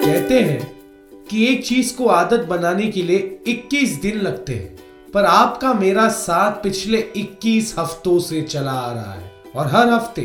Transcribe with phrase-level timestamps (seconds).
[0.00, 4.76] कहते हैं कि एक चीज़ को आदत बनाने के लिए 21 दिन लगते हैं,
[5.14, 10.22] पर आपका मेरा साथ पिछले 21 हफ्तों से चला आ रहा है। और हर हफ़्ते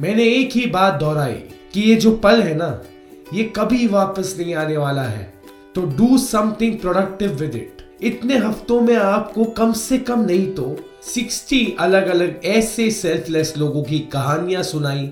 [0.00, 1.34] मैंने एक ही बात दोहराई
[1.74, 2.82] कि ये जो पल है ना,
[3.34, 5.32] ये कभी वापस नहीं आने वाला है।
[5.74, 10.76] तो do something productive with it. इतने हफ्तों में आपको कम से कम नहीं तो
[11.04, 15.10] 60 अलग अलग ऐसे सेल्फलेस लोगों की कहानियाँ सुनाई,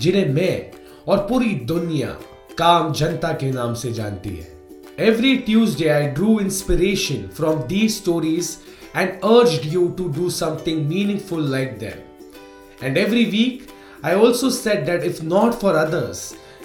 [0.00, 0.70] जिन्हें मैं
[1.08, 2.16] और पूरी दुनिया
[2.60, 8.48] काम जनता के नाम से जानती है। Every Tuesday I drew inspiration from the stories
[8.96, 13.62] and urge you to do something meaningful like them and every week
[14.06, 16.20] I also set that if not for others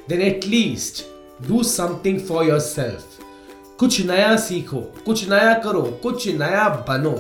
[0.10, 1.04] then at least
[1.48, 3.24] do something for yourself
[3.80, 7.16] कुछ नया सीखो कुछ नया करो कुछ नया बनो।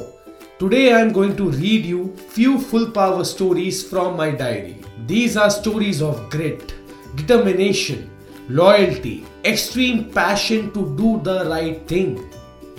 [0.59, 2.01] Today I am going to read you
[2.35, 4.75] few full power stories from my diary.
[5.07, 6.75] These are stories of grit,
[7.21, 8.03] determination,
[8.49, 12.29] loyalty, extreme passion to do the right thing.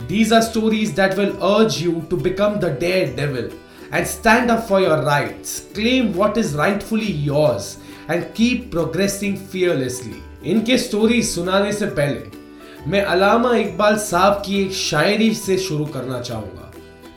[0.07, 3.51] These are stories that will urge you to become the daredevil
[3.91, 10.23] and stand up for your rights, claim what is rightfully yours and keep progressing fearlessly.
[10.45, 16.21] इनके story सुनाने से पहले मैं अलामा इकबाल साहब की एक शायरी से शुरू करना
[16.21, 16.73] चाहूँगा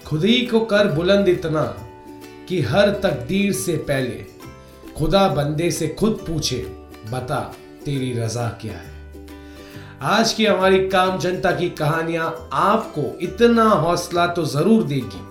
[0.07, 1.63] खुद ही को कर बुलंद इतना
[2.49, 4.25] कि हर तकदीर से पहले
[4.97, 6.57] खुदा बंदे से खुद पूछे
[7.11, 7.41] बता
[7.89, 8.89] तेरी रजा क्या है?
[10.01, 15.21] आज की हमारी काम जनता की कहानियाँ आपको इतना हौसला तो ज़रूर देगी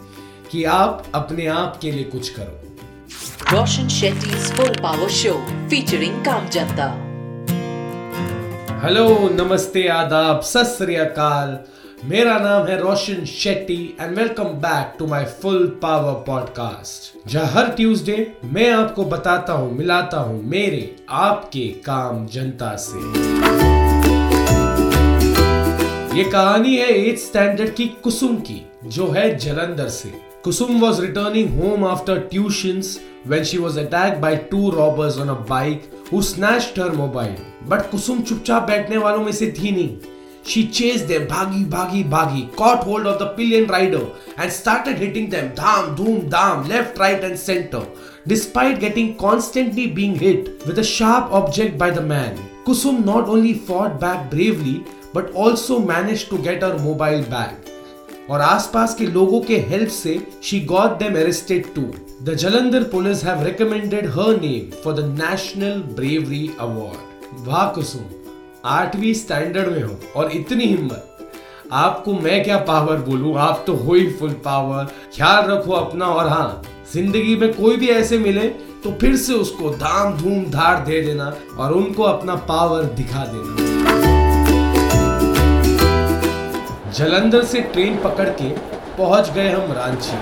[0.50, 5.34] कि आप अपने आप के लिए कुछ करो। Roshan Shetty full power show
[5.70, 6.88] featuring काम जनता।
[8.84, 10.76] हेलो नमस्ते आदाब सत
[12.04, 17.68] मेरा नाम है Roshan Shetty and welcome back to my full power podcast जहाँ हर
[17.68, 22.98] ट्यूसडे मैं आपको बताता हूँ, मिलाता हूँ मेरे, आपके काम जनता से।
[26.18, 30.12] ये कहानी है एट स्टैंडर्ड की कुसुम की, जो है जलंधर से।
[30.44, 32.82] Kusum was returning home after tuition
[33.28, 37.34] when she was attacked by two robbers on a bike who snatched her mobile.
[37.90, 42.83] Kusum चुपचाप बैठने वालों में से थी नहीं। She chased them, bhagi, bhagi, bhagi, caught
[42.83, 44.05] hold of the pillion rider
[44.37, 47.85] and started hitting them, dham, dhoom, dham, left, right, and center.
[48.27, 53.53] Despite getting constantly being hit with a sharp object by the man, Kusum not only
[53.53, 57.69] fought back bravely but also managed to get her mobile back.
[58.29, 61.81] और आसपास के लोगों के help से she got them arrested to
[62.23, 68.16] the Jalandhar police have recommended her name for the national bravery award वाह कुसुम
[68.68, 71.04] आठवीं standard में हो और इतनी हिम्मत।
[71.72, 73.36] आपको मैं क्या पावर बोलूँ?
[73.38, 74.84] आप तो हो ही फुल पावर
[75.14, 76.62] ख्याल रखो अपना और हाँ
[76.92, 78.48] ज़िंदगी में कोई भी ऐसे मिले
[78.84, 83.56] तो फिर से उसको धाम धूम धार दे देना और उनको अपना पावर दिखा देना।
[86.98, 88.50] जलंधर से ट्रेन पकड़ के
[88.96, 90.18] पहुँच गए हम रांची,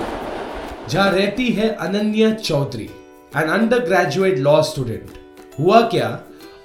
[0.89, 2.89] जहाँ रहती है Ananya Chaudhary
[3.37, 3.49] an
[3.85, 5.19] undergraduate law student
[5.59, 6.17] हुआ क्या?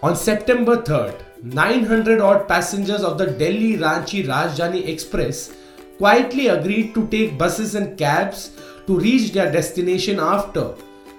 [0.05, 5.56] On September third 900 odd passengers of the Delhi Ranchi Rajdhani Express
[5.98, 8.52] quietly agreed to take buses and cabs
[8.88, 10.74] to reach their destination after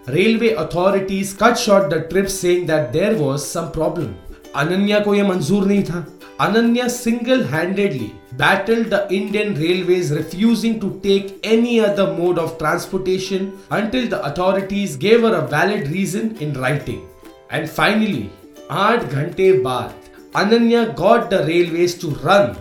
[0.06, 4.16] railway authorities cut short the trip saying that there was some problem.
[4.54, 6.06] Ananya ko ye manzoor nahi tha.
[6.40, 14.08] Ananya single-handedly battled the Indian Railways refusing to take any other mode of transportation until
[14.08, 17.06] the authorities gave her a valid reason in writing.
[17.50, 18.30] And finally,
[18.70, 19.92] आठ घंटे बाद
[20.35, 22.55] Ananya got the railways to run.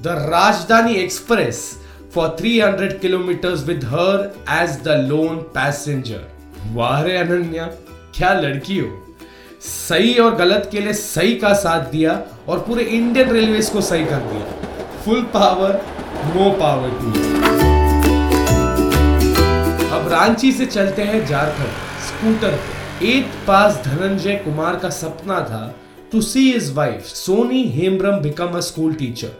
[0.00, 1.76] The Rajdhani Express
[2.08, 6.20] for 300 kilometers with her as the lone passenger.
[6.74, 7.66] वाह रे अनन्या,
[8.14, 8.88] क्या लड़की हो।
[9.62, 12.12] सही और गलत के लिए सही का साथ दिया
[12.48, 15.80] और पूरे इंडियन रेलवेज को सही कर दिया। Full power
[16.26, 17.10] no power to
[19.96, 21.76] अब रांची से चलते हैं झारखंड,
[22.08, 25.62] स्कूटर पे। एट पास धनंजय कुमार का सपना था
[26.10, 29.30] to see his wife Soni Hembram become a school teacher.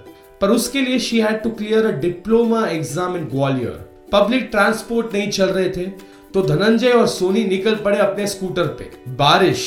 [0.40, 3.72] पर उसके लिए she had to clear a diploma exam in Gwalior
[4.12, 5.86] public transport नहीं चल रहे थे
[6.34, 9.64] तो धनंजय और सोनी निकल पड़े अपने स्कूटर पे। बारिश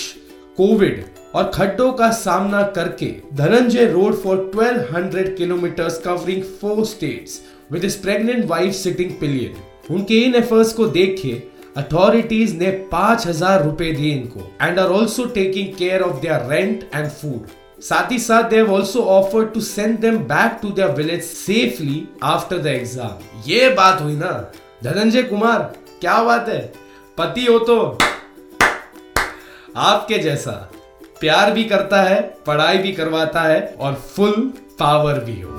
[0.57, 1.03] कोविड
[1.36, 7.39] और खड्डों का सामना करके Dhananjay rode for 1200 kilometre covering four states
[7.71, 11.31] with his pregnant wife sitting pillion उनके इन एफर्ट्स को देखे
[11.77, 16.83] अथॉरिटीज ने पाँच हज़ार रुपए दिए इनको and are also taking care of their rent
[16.95, 21.21] and food साथ ही साथ they also offer to send them back to their village
[21.23, 24.31] safely after the exam ये बात हुई ना?
[24.83, 25.59] धनंजय कुमार,
[26.01, 26.62] क्या बात है?
[27.18, 27.79] पति हो तो
[29.77, 30.51] आपके जैसा।
[31.21, 35.57] प्यार भी करता है, पढ़ाई भी करवाता है, और फुल पावर भी हो।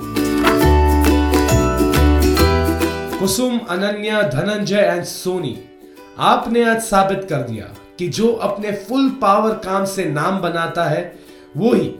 [3.19, 5.57] कुसुम, अनन्या, धनंजय एंड सोनी
[6.17, 7.65] आपने आज साबित कर दिया
[7.99, 11.13] कि जो अपने फुल पावर काम से नाम बनाता है,
[11.57, 11.93] वो ही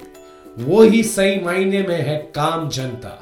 [0.57, 3.19] वो ही सही मायने में है काम जनता।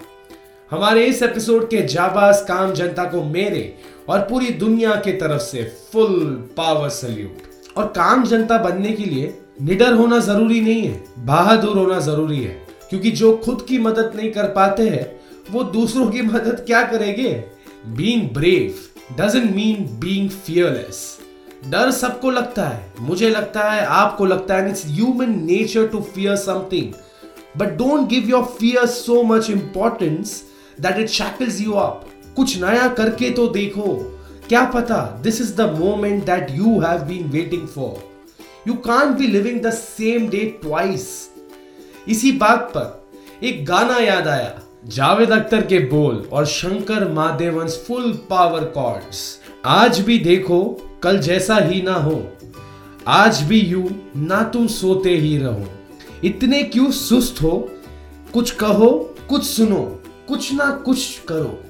[0.71, 3.63] हमारे इस एपिसोड के जाबाज काम जनता को मेरे
[4.09, 9.33] और पूरी दुनिया की तरफ़ से फुल पावर सल्यूट और काम जनता बनने के लिए
[9.61, 14.31] निडर होना ज़रूरी नहीं है, बहादुर होना ज़रूरी है, क्योंकि जो खुद की मदद नहीं
[14.31, 15.19] कर पाते हैं,
[15.51, 17.33] वो दूसरों की मदद क्या करेंगे?
[17.88, 18.73] Being brave
[19.17, 21.17] doesn't mean being fearless
[21.69, 26.35] डर सबको लगता है, मुझे लगता है, आपको लगता है it's human nature to fear
[26.37, 26.93] something
[27.57, 30.41] but don't give your fear so much importance
[30.81, 32.05] that it shackles you up
[32.35, 33.93] कुछ नया करके तो देखो।
[34.49, 38.09] क्या पता this is the moment that you have been waiting for
[38.67, 41.07] you can be living the same day twice
[42.07, 48.13] इसी बात पर एक गाना याद आया। जावेद अख्तर के बोल और Shankar Mahadevan full
[48.29, 49.39] power chords.
[49.65, 50.63] आज भी देखो,
[51.03, 52.23] कल जैसा ही ना हो।
[53.07, 55.67] आज भी यू ना तुम सोते ही रहो।
[56.23, 57.69] इतने क्यों सुस्त हो?
[58.33, 61.63] कुछ कहो, कुछ सुनो, कुछ ना कुछ करो।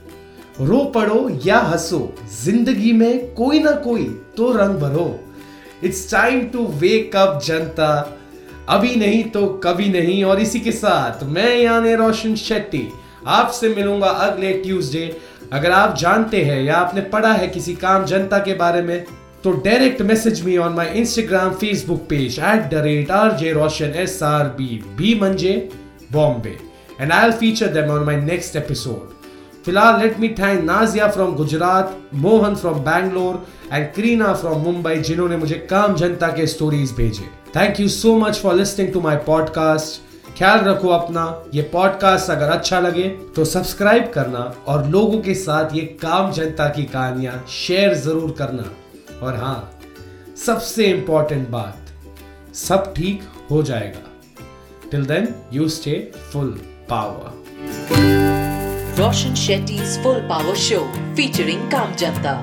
[0.65, 4.05] रो पड़ो या हंसो, ज़िंदगी में कोई ना कोई
[4.37, 5.19] तो रंग भरो।
[5.83, 8.17] It's time to wake up जनता।
[8.69, 12.87] अभी नहीं तो कभी नहीं। और इसी के साथ मैं यानी रोशन शेट्टी
[13.27, 15.05] आपसे मिलूँगा अगले ट्यूसडे।
[15.53, 19.05] अगर आप जानते हैं या आपने पढ़ा है किसी काम जनता के बारे में
[19.43, 23.93] तो direct message me on my Instagram Facebook page at the rate R J Roshan
[23.97, 25.53] S R B B मंजे
[26.11, 26.57] Bombay
[27.01, 29.19] and I feature them on my next episode
[29.65, 35.37] फ़िलहाल let me thank Nazia from Gujarat Mohan from Bangalore and Kareena from Mumbai जिन्होंने
[35.37, 40.09] मुझे काम जनता के stories भेजे। Thank you so much for listening to my podcast
[40.37, 45.75] ख्याल रखो अपना, ये पॉडकास्ट अगर अच्छा लगे तो सब्सक्राइब करना और लोगों के साथ
[45.75, 48.69] ये काम जनता की कहानियाँ शेयर ज़रूर करना।
[49.25, 49.79] और हाँ
[50.45, 51.91] सबसे इंपॉर्टेंट बात,
[52.55, 54.07] सब ठीक हो जाएगा।
[54.91, 55.99] Till then you stay
[56.31, 56.49] full
[56.89, 57.39] power
[59.01, 60.81] Roshan Shetty's Full Power Show,
[61.19, 62.35] featuring Kam Janta.